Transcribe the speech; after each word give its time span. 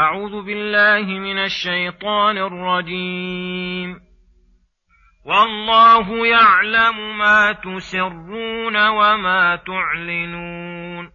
أعوذ 0.00 0.42
بالله 0.42 1.18
من 1.18 1.38
الشيطان 1.38 2.38
الرجيم. 2.38 4.00
والله 5.26 6.26
يعلم 6.26 7.18
ما 7.18 7.52
تسرون 7.52 8.88
وما 8.88 9.56
تعلنون. 9.56 11.12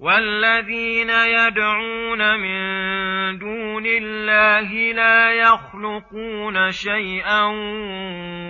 والذين 0.00 1.10
يدعون 1.10 2.40
من 2.40 2.58
دون 3.38 3.86
الله 3.86 4.92
لا 4.92 5.32
يخلقون 5.32 6.70
شيئا 6.70 7.42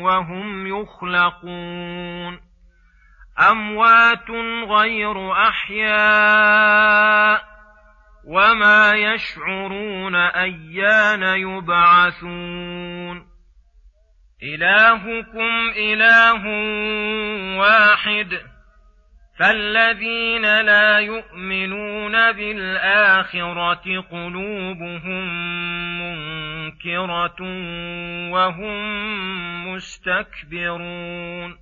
وهم 0.02 0.66
يخلقون. 0.66 2.40
أموات 3.50 4.30
غير 4.68 5.32
أحياء. 5.32 7.51
وما 8.24 8.92
يشعرون 8.92 10.14
ايان 10.14 11.22
يبعثون 11.22 12.52
الهكم 14.42 15.72
اله 15.76 16.46
واحد 17.58 18.40
فالذين 19.38 20.60
لا 20.60 20.98
يؤمنون 20.98 22.32
بالاخره 22.32 24.00
قلوبهم 24.10 25.24
منكره 26.00 27.36
وهم 28.30 28.78
مستكبرون 29.74 31.61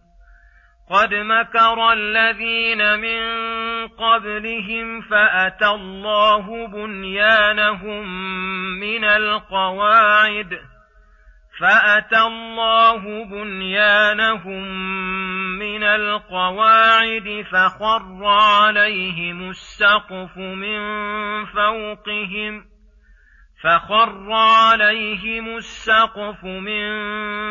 قد 0.91 1.13
مكر 1.13 1.93
الذين 1.93 2.99
من 2.99 3.21
قبلهم 3.87 5.01
فاتى 5.01 5.67
الله 5.67 6.67
بنيانهم 6.67 8.07
من 8.79 9.03
القواعد 9.03 10.59
فاتى 11.59 12.21
الله 12.21 13.25
بنيانهم 13.25 14.63
من 15.59 15.83
القواعد 15.83 17.45
فخر 17.51 18.25
عليهم 18.25 19.49
السقف 19.49 20.37
من 20.37 20.79
فوقهم 21.45 22.70
فخر 23.63 24.31
عليهم 24.31 25.57
السقف 25.57 26.43
من 26.43 26.91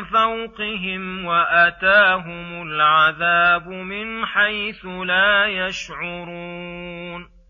فوقهم 0.05 1.25
وأتاهم 1.25 2.63
العذاب 2.63 3.69
من 3.69 4.27
حيث 4.27 4.87
لا 4.87 5.47
يشعرون. 5.47 7.41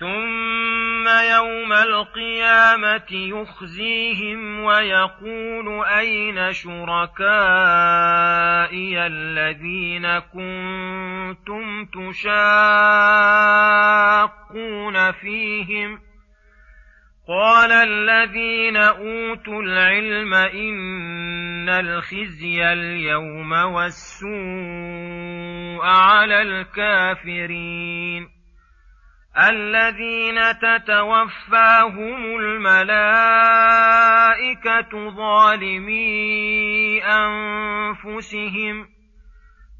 ثم 0.00 1.08
يوم 1.08 1.72
القيامة 1.72 3.12
يخزيهم 3.12 4.64
ويقول 4.64 5.84
أين 5.84 6.52
شركائي 6.52 7.46
الذين 9.06 10.18
كنتم 10.18 11.84
تشاقون 11.84 12.32
فيهم؟ 15.12 16.13
قال 17.28 17.72
الذين 17.72 18.76
أوتوا 18.76 19.62
العلم 19.62 20.34
إن 20.34 21.68
الخزي 21.68 22.72
اليوم 22.72 23.52
والسوء 23.52 24.30
على 25.84 26.42
الكافرين. 26.42 28.28
الذين 29.38 30.58
تتوفاهم 30.58 32.36
الملائكة 32.36 33.50
ظالمي 35.10 37.02
أنفسهم 37.04 38.93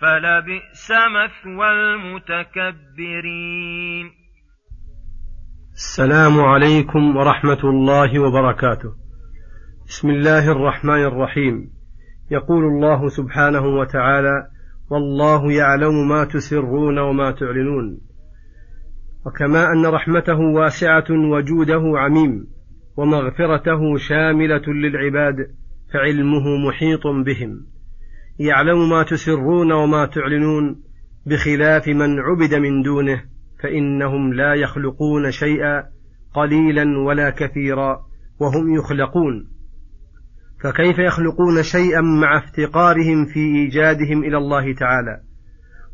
فلبئس 0.00 0.90
مثوى 0.90 1.70
المتكبرين. 1.70 3.26
السلام 5.74 6.40
عليكم 6.40 7.16
ورحمة 7.16 7.64
الله 7.64 8.18
وبركاته. 8.18 8.94
بسم 9.88 10.10
الله 10.10 10.52
الرحمن 10.52 11.04
الرحيم. 11.04 11.70
يقول 12.30 12.64
الله 12.64 13.08
سبحانه 13.08 13.66
وتعالى 13.66 14.46
والله 14.90 15.52
يعلم 15.52 16.08
ما 16.08 16.24
تسرون 16.24 16.98
وما 16.98 17.30
تعلنون. 17.30 18.00
وكما 19.26 19.72
أن 19.72 19.86
رحمته 19.86 20.38
واسعة 20.38 21.10
وجوده 21.10 21.82
عميم 21.96 22.46
ومغفرته 22.96 23.96
شاملة 23.96 24.66
للعباد 24.66 25.36
فعلمه 25.92 26.68
محيط 26.68 27.06
بهم. 27.06 27.77
يعلم 28.38 28.90
ما 28.90 29.02
تسرون 29.02 29.72
وما 29.72 30.06
تعلنون 30.06 30.82
بخلاف 31.26 31.88
من 31.88 32.18
عبد 32.18 32.54
من 32.54 32.82
دونه 32.82 33.22
فإنهم 33.62 34.34
لا 34.34 34.54
يخلقون 34.54 35.30
شيئا 35.30 35.84
قليلا 36.34 36.98
ولا 36.98 37.30
كثيرا 37.30 37.98
وهم 38.40 38.74
يخلقون. 38.74 39.48
فكيف 40.62 40.98
يخلقون 40.98 41.62
شيئا 41.62 42.00
مع 42.00 42.38
افتقارهم 42.38 43.24
في 43.24 43.40
إيجادهم 43.40 44.24
إلى 44.24 44.36
الله 44.36 44.74
تعالى؟ 44.74 45.20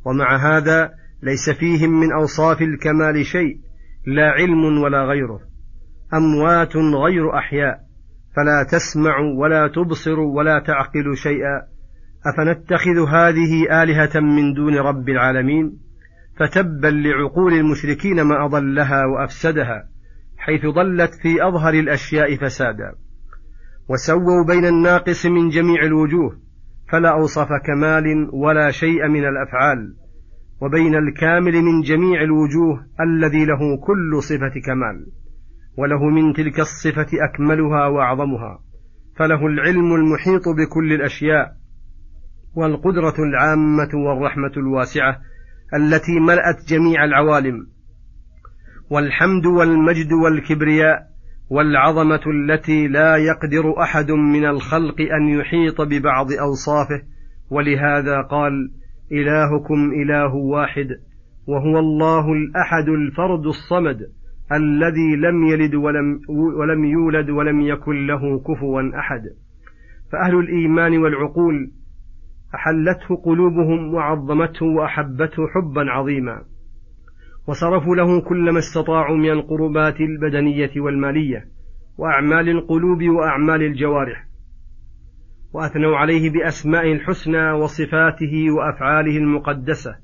ومع 0.06 0.36
هذا 0.36 0.90
ليس 1.22 1.50
فيهم 1.50 1.90
من 2.00 2.12
أوصاف 2.12 2.62
الكمال 2.62 3.26
شيء 3.26 3.58
لا 4.06 4.30
علم 4.30 4.82
ولا 4.82 5.04
غيره. 5.04 5.40
أموات 6.14 6.76
غير 6.76 7.38
أحياء 7.38 7.78
فلا 8.36 8.66
تسمع 8.72 9.18
ولا 9.18 9.68
تبصر 9.68 10.20
ولا 10.20 10.58
تعقل 10.66 11.16
شيئا. 11.16 11.73
أفنتخذ 12.26 13.08
هذه 13.08 13.82
آلهة 13.82 14.20
من 14.20 14.54
دون 14.54 14.74
رب 14.74 15.08
العالمين؟ 15.08 15.78
فتبا 16.36 16.86
لعقول 16.86 17.52
المشركين 17.52 18.22
ما 18.22 18.44
أضلها 18.44 19.04
وأفسدها 19.06 19.88
حيث 20.38 20.66
ضلت 20.66 21.14
في 21.22 21.48
أظهر 21.48 21.74
الأشياء 21.74 22.36
فسادا. 22.36 22.94
وسووا 23.88 24.44
بين 24.44 24.64
الناقص 24.64 25.26
من 25.26 25.48
جميع 25.48 25.82
الوجوه 25.84 26.38
فلا 26.92 27.10
أوصف 27.10 27.48
كمال 27.66 28.30
ولا 28.32 28.70
شيء 28.70 29.08
من 29.08 29.24
الأفعال. 29.24 29.94
وبين 30.60 30.94
الكامل 30.94 31.62
من 31.62 31.80
جميع 31.80 32.22
الوجوه 32.22 32.86
الذي 33.00 33.44
له 33.44 33.76
كل 33.86 34.22
صفة 34.22 34.60
كمال 34.66 35.06
وله 35.78 36.04
من 36.04 36.32
تلك 36.32 36.60
الصفة 36.60 37.06
أكملها 37.30 37.86
وأعظمها. 37.86 38.60
فله 39.16 39.46
العلم 39.46 39.94
المحيط 39.94 40.48
بكل 40.48 40.92
الأشياء 40.92 41.63
والقدرة 42.56 43.14
العامة 43.18 43.88
والرحمة 43.94 44.52
الواسعة 44.56 45.20
التي 45.74 46.20
ملأت 46.20 46.68
جميع 46.68 47.04
العوالم 47.04 47.66
والحمد 48.90 49.46
والمجد 49.46 50.12
والكبرياء 50.12 51.14
والعظمة 51.50 52.20
التي 52.26 52.88
لا 52.88 53.16
يقدر 53.16 53.82
أحد 53.82 54.10
من 54.10 54.44
الخلق 54.46 55.00
أن 55.00 55.28
يحيط 55.28 55.80
ببعض 55.80 56.26
أوصافه 56.32 57.02
ولهذا 57.50 58.22
قال 58.22 58.70
إلهكم 59.12 59.92
إله 60.02 60.34
واحد 60.34 60.88
وهو 61.46 61.78
الله 61.78 62.32
الأحد 62.32 62.88
الفرد 62.88 63.46
الصمد 63.46 63.98
الذي 64.52 65.16
لم 65.16 65.46
يلد 65.46 65.74
ولم, 65.74 66.20
ولم 66.28 66.84
يولد 66.84 67.30
ولم 67.30 67.60
يكن 67.60 68.06
له 68.06 68.38
كفوا 68.38 68.98
أحد. 68.98 69.22
فأهل 70.12 70.38
الإيمان 70.38 70.98
والعقول 70.98 71.70
أحلته 72.54 73.16
قلوبهم 73.24 73.94
وعظمته 73.94 74.66
وأحبته 74.66 75.46
حبا 75.54 75.90
عظيما. 75.90 76.42
وصرفوا 77.48 77.96
له 77.96 78.20
كل 78.20 78.50
ما 78.52 78.58
استطاعوا 78.58 79.16
من 79.16 79.30
القربات 79.30 80.00
البدنية 80.00 80.70
والمالية 80.76 81.44
وأعمال 81.98 82.48
القلوب 82.48 83.02
وأعمال 83.02 83.62
الجوارح. 83.62 84.24
وأثنوا 85.54 85.96
عليه 85.96 86.30
باسمائه 86.30 86.92
الحسنى 86.92 87.50
وصفاته 87.50 88.50
وأفعاله 88.50 89.16
المقدسة. 89.16 89.96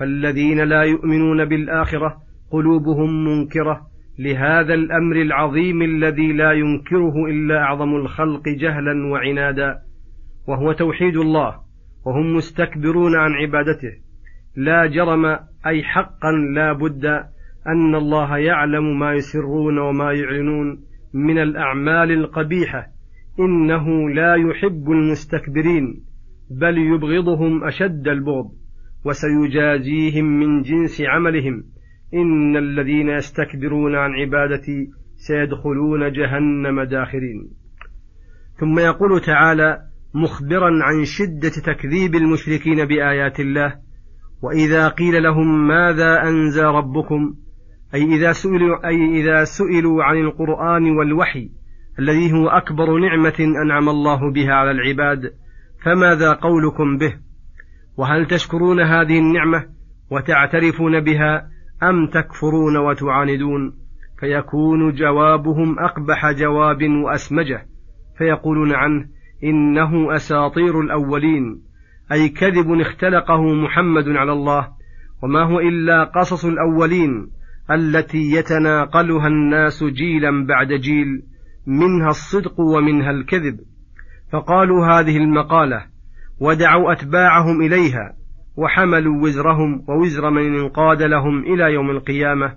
فالذين 0.00 0.60
لا 0.60 0.82
يؤمنون 0.82 1.44
بالآخرة 1.44 2.16
قلوبهم 2.50 3.24
منكرة. 3.24 3.80
لهذا 4.18 4.74
الأمر 4.74 5.16
العظيم 5.16 5.82
الذي 5.82 6.32
لا 6.32 6.52
ينكره 6.52 7.26
إلا 7.30 7.58
أعظم 7.58 7.96
الخلق 7.96 8.48
جهلا 8.48 9.06
وعنادا. 9.12 9.78
وهو 10.48 10.72
توحيد 10.72 11.16
الله. 11.16 11.61
وهم 12.04 12.36
مستكبرون 12.36 13.16
عن 13.16 13.30
عبادته. 13.30 13.92
لا 14.56 14.86
جرم 14.86 15.26
أي 15.66 15.82
حقا 15.82 16.32
لا 16.54 16.72
بد 16.72 17.04
أن 17.66 17.94
الله 17.94 18.38
يعلم 18.38 18.98
ما 18.98 19.12
يسرون 19.14 19.78
وما 19.78 20.12
يعلنون 20.12 20.78
من 21.14 21.38
الأعمال 21.38 22.10
القبيحة. 22.10 22.86
إنه 23.40 24.10
لا 24.10 24.34
يحب 24.34 24.90
المستكبرين 24.90 26.04
بل 26.50 26.78
يبغضهم 26.78 27.64
أشد 27.64 28.08
البغض 28.08 28.50
وسيجازيهم 29.04 30.24
من 30.24 30.62
جنس 30.62 31.02
عملهم. 31.02 31.64
إن 32.14 32.56
الذين 32.56 33.08
يستكبرون 33.08 33.94
عن 33.94 34.10
عبادتي 34.10 34.90
سيدخلون 35.16 36.12
جهنم 36.12 36.82
داخرين. 36.82 37.48
ثم 38.56 38.78
يقول 38.78 39.20
تعالى 39.20 39.91
مخبرا 40.14 40.70
عن 40.82 41.04
شدة 41.04 41.52
تكذيب 41.64 42.14
المشركين 42.14 42.84
بآيات 42.84 43.40
الله. 43.40 43.74
وإذا 44.42 44.88
قيل 44.88 45.22
لهم 45.22 45.68
ماذا 45.68 46.22
انزى 46.22 46.62
ربكم؟ 46.62 47.34
أي 47.94 48.04
إذا 48.04 48.32
سئلوا 48.32 48.88
أي 48.88 49.20
إذا 49.20 49.44
سئلوا 49.44 50.04
عن 50.04 50.16
القرآن 50.16 50.90
والوحي 50.96 51.50
الذي 51.98 52.32
هو 52.32 52.48
أكبر 52.48 52.98
نعمة 52.98 53.34
أنعم 53.64 53.88
الله 53.88 54.32
بها 54.32 54.52
على 54.52 54.70
العباد 54.70 55.32
فماذا 55.84 56.32
قولكم 56.32 56.98
به؟ 56.98 57.14
وهل 57.96 58.26
تشكرون 58.26 58.80
هذه 58.80 59.18
النعمة 59.18 59.64
وتعترفون 60.10 61.00
بها 61.00 61.48
أم 61.82 62.06
تكفرون 62.06 62.76
وتعاندون؟ 62.76 63.72
فيكون 64.20 64.92
جوابهم 64.92 65.78
أقبح 65.78 66.32
جواب 66.32 66.82
وأسمجه 67.04 67.66
فيقولون 68.18 68.74
عنه 68.74 69.04
إنه 69.44 70.16
أساطير 70.16 70.80
الأولين 70.80 71.62
أي 72.12 72.28
كذب 72.28 72.80
اختلقه 72.80 73.42
محمد 73.54 74.08
على 74.08 74.32
الله 74.32 74.68
وما 75.22 75.44
هو 75.44 75.60
إلا 75.60 76.04
قصص 76.04 76.44
الأولين 76.44 77.30
التي 77.70 78.32
يتناقلها 78.32 79.26
الناس 79.26 79.84
جيلا 79.84 80.46
بعد 80.46 80.68
جيل 80.72 81.22
منها 81.66 82.08
الصدق 82.08 82.60
ومنها 82.60 83.10
الكذب. 83.10 83.60
فقالوا 84.32 84.86
هذه 84.86 85.16
المقالة 85.16 85.86
ودعوا 86.40 86.92
أتباعهم 86.92 87.62
إليها 87.62 88.14
وحملوا 88.56 89.22
وزرهم 89.22 89.84
ووزر 89.88 90.30
من 90.30 90.58
انقاد 90.58 91.02
لهم 91.02 91.42
إلى 91.42 91.72
يوم 91.74 91.90
القيامة. 91.90 92.56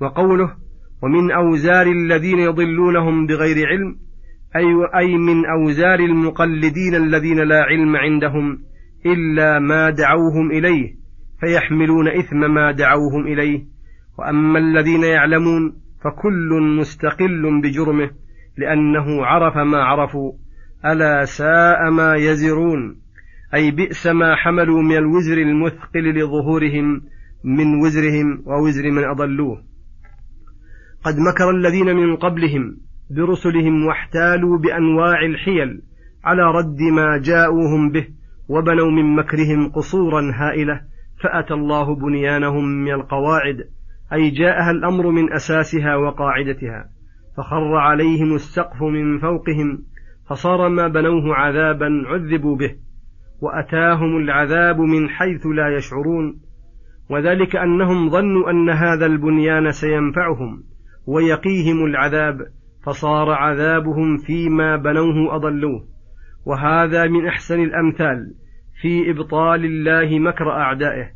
وقوله 0.00 0.54
ومن 1.02 1.32
أوزار 1.32 1.86
الذين 1.86 2.38
يضلونهم 2.38 3.26
بغير 3.26 3.68
علم 3.68 4.07
أي 4.56 4.98
اي 4.98 5.16
من 5.16 5.46
أوزار 5.46 6.00
المقلدين 6.00 6.94
الذين 6.94 7.38
لا 7.38 7.62
علم 7.62 7.96
عندهم 7.96 8.58
إلا 9.06 9.58
ما 9.58 9.90
دعوهم 9.90 10.50
إليه 10.50 10.94
فيحملون 11.40 12.08
إثم 12.08 12.54
ما 12.54 12.72
دعوهم 12.72 13.26
إليه. 13.26 13.64
وأما 14.18 14.58
الذين 14.58 15.04
يعلمون 15.04 15.76
فكل 16.04 16.76
مستقل 16.80 17.60
بجرمه 17.62 18.10
لأنه 18.58 19.26
عرف 19.26 19.56
ما 19.56 19.78
عرفوا 19.78 20.32
ألا 20.86 21.24
ساء 21.24 21.90
ما 21.90 22.14
يزرون. 22.16 23.00
أي 23.54 23.70
بئس 23.70 24.06
ما 24.06 24.34
حملوا 24.36 24.82
من 24.82 24.96
الوزر 24.96 25.38
المثقل 25.38 26.14
لظهورهم 26.14 27.00
من 27.44 27.80
وزرهم 27.80 28.42
ووزر 28.46 28.90
من 28.90 29.04
أضلوه. 29.04 29.62
قد 31.04 31.14
مكر 31.18 31.50
الذين 31.50 31.96
من 31.96 32.16
قبلهم 32.16 32.87
برسلهم 33.10 33.86
واحتالوا 33.86 34.58
بأنواع 34.58 35.24
الحيل 35.24 35.82
على 36.24 36.42
رد 36.42 36.82
ما 36.82 37.18
جاءوهم 37.18 37.90
به 37.90 38.06
وبنوا 38.48 38.90
من 38.90 39.16
مكرهم 39.16 39.68
قصورا 39.68 40.32
هائلة 40.34 40.80
فأتى 41.22 41.54
الله 41.54 41.94
بنيانهم 41.94 42.64
من 42.64 42.92
القواعد 42.92 43.56
أي 44.12 44.30
جاءها 44.30 44.70
الأمر 44.70 45.10
من 45.10 45.32
أساسها 45.32 45.96
وقاعدتها 45.96 46.90
فخر 47.36 47.76
عليهم 47.76 48.34
السقف 48.34 48.82
من 48.82 49.18
فوقهم 49.18 49.78
فصار 50.30 50.68
ما 50.68 50.88
بنوه 50.88 51.34
عذابا 51.34 52.02
عذبوا 52.06 52.56
به 52.56 52.74
وأتاهم 53.40 54.16
العذاب 54.16 54.80
من 54.80 55.08
حيث 55.08 55.46
لا 55.46 55.76
يشعرون 55.76 56.40
وذلك 57.10 57.56
أنهم 57.56 58.10
ظنوا 58.10 58.50
أن 58.50 58.70
هذا 58.70 59.06
البنيان 59.06 59.70
سينفعهم 59.70 60.62
ويقيهم 61.06 61.84
العذاب 61.84 62.40
فصار 62.88 63.30
عذابهم 63.30 64.16
فيما 64.16 64.76
بنوه 64.76 65.36
أضلوه. 65.36 65.84
وهذا 66.46 67.06
من 67.06 67.26
أحسن 67.26 67.62
الأمثال 67.62 68.34
في 68.80 69.10
إبطال 69.10 69.64
الله 69.64 70.18
مكر 70.18 70.50
أعدائه 70.50 71.10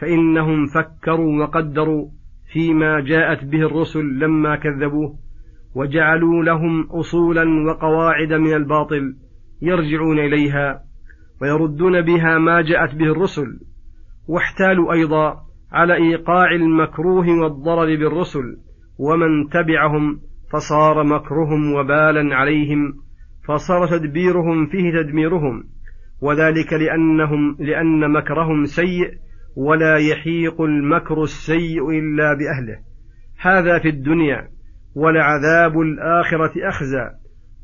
فإنهم 0.00 0.66
فكروا 0.66 1.42
وقدروا 1.42 2.08
فيما 2.52 3.00
جاءت 3.00 3.44
به 3.44 3.58
الرسل 3.58 4.18
لما 4.18 4.56
كذبوه 4.56 5.18
وجعلوا 5.74 6.44
لهم 6.44 6.82
اصولا 6.90 7.44
وقواعد 7.70 8.32
من 8.32 8.52
الباطل 8.54 9.16
يرجعون 9.62 10.18
إليها 10.18 10.80
ويردون 11.42 12.00
بها 12.00 12.38
ما 12.38 12.60
جاءت 12.60 12.94
به 12.94 13.04
الرسل. 13.12 13.60
واحتالوا 14.28 14.92
أيضا 14.92 15.36
على 15.72 15.94
إيقاع 15.94 16.50
المكروه 16.50 17.28
والضرر 17.28 17.96
بالرسل 17.96 18.56
ومن 18.98 19.48
تبعهم 19.48 20.20
فصار 20.52 21.04
مكرهم 21.04 21.72
وبالا 21.72 22.36
عليهم 22.36 22.94
فصار 23.48 23.86
تدبيرهم 23.86 24.66
فيه 24.66 25.02
تدميرهم 25.02 25.64
وذلك 26.20 26.72
لأنهم 26.72 27.56
لأن 27.58 28.12
مكرهم 28.12 28.64
سيء 28.64 29.10
ولا 29.56 29.96
يحيق 29.96 30.60
المكر 30.60 31.22
السيء 31.22 31.90
إلا 31.90 32.34
بأهله. 32.34 32.78
هذا 33.40 33.78
في 33.78 33.88
الدنيا 33.88 34.48
ولعذاب 34.94 35.80
الآخرة 35.80 36.52
أخزى. 36.68 37.10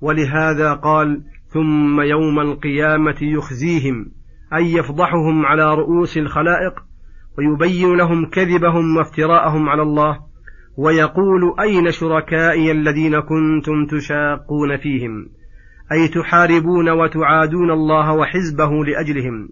ولهذا 0.01 0.75
قال 0.75 1.23
ثم 1.47 2.01
يوم 2.01 2.41
القيامة 2.41 3.17
يخزيهم 3.23 4.07
أي 4.55 4.73
يفضحهم 4.73 5.47
على 5.47 5.75
رؤوس 5.75 6.19
الخلائق 6.19 6.75
ويبين 7.39 7.97
لهم 7.97 8.27
كذبهم 8.31 8.97
وافتراءهم 8.97 9.69
على 9.69 9.83
الله 9.83 10.19
ويقول 10.76 11.61
أين 11.61 11.91
شركائي 11.91 12.71
الذين 12.71 13.21
كنتم 13.21 13.87
تشاقون 13.91 14.76
فيهم؟ 14.76 15.29
أي 15.93 16.09
تحاربون 16.09 16.91
وتعادون 16.91 17.71
الله 17.71 18.12
وحزبه 18.12 18.85
لأجلهم؟ 18.85 19.49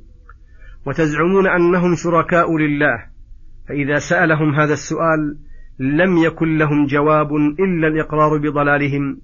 وتزعمون 0.86 1.46
أنهم 1.46 1.94
شركاء 1.94 2.56
لله؟ 2.56 3.10
فإذا 3.68 3.98
سألهم 3.98 4.54
هذا 4.54 4.72
السؤال 4.72 5.38
لم 5.78 6.16
يكن 6.16 6.58
لهم 6.58 6.86
جواب 6.86 7.34
إلا 7.36 7.88
الإقرار 7.88 8.38
بضلالهم 8.38 9.20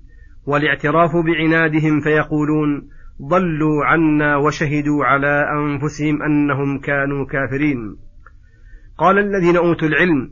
والاعتراف 0.47 1.11
بعنادهم 1.17 2.01
فيقولون 2.01 2.89
ضلوا 3.23 3.85
عنا 3.85 4.37
وشهدوا 4.37 5.05
على 5.05 5.45
أنفسهم 5.59 6.23
أنهم 6.23 6.79
كانوا 6.79 7.27
كافرين. 7.27 7.97
قال 8.99 9.19
الذين 9.19 9.57
أوتوا 9.57 9.89
العلم 9.89 10.31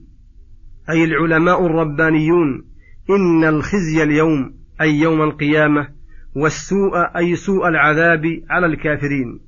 أي 0.91 1.05
العلماء 1.05 1.67
الربانيون 1.67 2.65
إن 3.11 3.45
الخزي 3.45 4.03
اليوم 4.03 4.55
أي 4.81 4.95
يوم 4.95 5.23
القيامة 5.23 5.89
والسوء 6.37 6.97
أي 7.17 7.37
سوء 7.37 7.69
العذاب 7.69 8.23
على 8.51 8.67
الكافرين. 8.67 9.41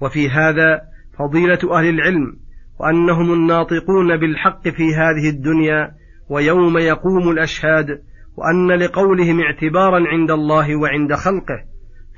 وفي 0.00 0.30
هذا 0.30 0.80
فضيلة 1.18 1.78
أهل 1.78 1.88
العلم 1.88 2.36
وأنهم 2.80 3.32
الناطقون 3.32 4.16
بالحق 4.16 4.68
في 4.68 4.94
هذه 4.94 5.28
الدنيا 5.28 5.92
ويوم 6.28 6.78
يقوم 6.78 7.30
الأشهاد 7.30 7.86
وأن 8.36 8.72
لقولهم 8.72 9.40
اعتبارا 9.40 10.08
عند 10.08 10.30
الله 10.30 10.76
وعند 10.76 11.14
خلقه 11.14 11.64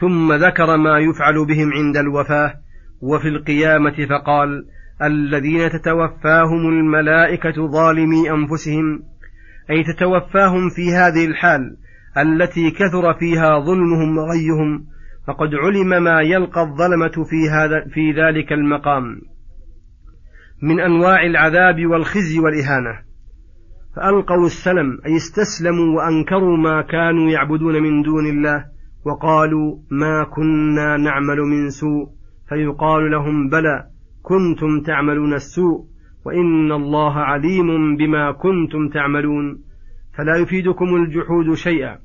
ثم 0.01 0.33
ذكر 0.33 0.77
ما 0.77 0.99
يفعل 0.99 1.47
بهم 1.47 1.73
عند 1.73 1.97
الوفاة 1.97 2.55
وفي 3.01 3.29
القيامة 3.29 4.07
فقال 4.11 4.65
الذين 5.02 5.71
تتوفاهم 5.71 6.69
الملائكة 6.69 7.67
ظالمي 7.73 8.31
أنفسهم 8.31 9.02
أي 9.71 9.85
تتوفاهم 9.85 10.69
في 10.76 10.93
هذه 10.93 11.26
الحال 11.26 11.76
التي 12.19 12.71
كثر 12.71 13.14
فيها 13.14 13.59
ظلمهم 13.59 14.19
وغيهم 14.19 14.87
فقد 15.26 15.49
علم 15.55 16.05
ما 16.05 16.21
يلقى 16.21 16.62
الظلمة 16.62 17.25
في 17.31 17.50
هذا 17.50 17.85
في 17.95 18.12
ذلك 18.12 18.52
المقام. 18.52 19.21
من 20.62 20.81
أنواع 20.81 21.26
العذاب 21.26 21.87
والخزي 21.87 22.38
والإهانة. 22.38 23.09
فألقوا 23.97 24.47
السلم 24.47 24.99
أي 25.07 25.17
استسلموا 25.17 25.97
وأنكروا 25.97 26.57
ما 26.57 26.83
كانوا 26.83 27.31
يعبدون 27.31 27.83
من 27.83 28.02
دون 28.02 28.26
الله 28.26 28.64
وقالوا 29.07 29.76
ما 29.90 30.25
كنا 30.25 30.97
نعمل 30.97 31.38
من 31.38 31.71
سوء 31.71 32.09
فيقال 32.49 33.11
لهم 33.11 33.49
بلى 33.49 33.85
كنتم 34.23 34.81
تعملون 34.87 35.35
السوء 35.35 35.85
وإن 36.27 36.73
الله 36.73 37.15
عليم 37.15 37.97
بما 37.97 38.33
كنتم 38.33 38.89
تعملون 38.89 39.59
فلا 40.19 40.37
يفيدكم 40.37 40.97
الجحود 40.97 41.55
شيئا 41.55 41.99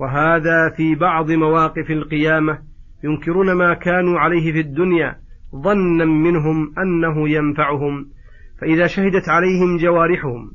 وهذا 0.00 0.70
في 0.76 0.94
بعض 0.94 1.30
مواقف 1.30 1.90
القيامة 1.90 2.58
ينكرون 3.04 3.52
ما 3.52 3.74
كانوا 3.74 4.18
عليه 4.18 4.52
في 4.52 4.60
الدنيا 4.60 5.16
ظنا 5.56 6.04
منهم 6.04 6.74
أنه 6.78 7.28
ينفعهم 7.28 8.06
فإذا 8.60 8.86
شهدت 8.86 9.28
عليهم 9.28 9.76
جوارحهم 9.76 10.50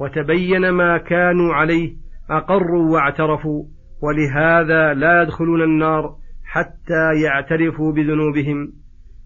وتبين 0.00 0.70
ما 0.70 0.98
كانوا 0.98 1.54
عليه 1.54 1.96
أقروا 2.30 2.92
واعترفوا 2.92 3.64
ولهذا 4.02 4.94
لا 4.94 5.22
يدخلون 5.22 5.62
النار 5.62 6.16
حتى 6.44 7.22
يعترفوا 7.24 7.92
بذنوبهم 7.92 8.72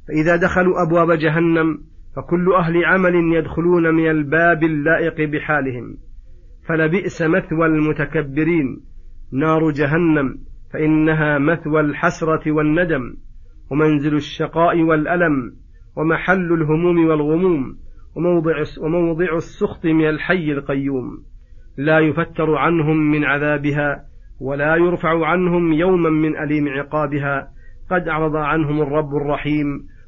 فإذا 0.09 0.37
دخلوا 0.37 0.83
أبواب 0.83 1.19
جهنم 1.19 1.79
فكل 2.17 2.53
أهل 2.53 2.85
عمل 2.85 3.15
يدخلون 3.15 3.95
من 3.95 4.11
الباب 4.11 4.63
اللائق 4.63 5.31
بحالهم. 5.31 5.97
فلبئس 6.69 7.23
مثوى 7.23 7.67
المتكبرين. 7.67 8.81
نار 9.33 9.71
جهنم 9.71 10.39
فإنها 10.73 11.39
مثوى 11.39 11.81
الحسرة 11.81 12.53
والندم. 12.53 13.15
ومنزل 13.71 14.15
الشقاء 14.15 14.83
والألم. 14.83 15.53
ومحل 15.97 16.53
الهموم 16.53 17.07
والغموم. 17.07 17.77
وموضع, 18.17 18.63
وموضع 18.81 19.37
السخط 19.37 19.87
من 19.87 20.09
الحي 20.09 20.53
القيوم. 20.53 21.19
لا 21.79 21.99
يفتر 21.99 22.55
عنهم 22.55 23.11
من 23.11 23.25
عذابها 23.25 24.05
ولا 24.41 24.77
يرفع 24.77 25.27
عنهم 25.27 25.73
يوما 25.73 26.11
من 26.11 26.37
أليم 26.37 26.69
عقابها. 26.69 27.49
قد 27.91 28.09
أعرض 28.09 28.37
عنهم 28.37 28.83
الرب 28.83 29.17
الرحيم. 29.17 29.67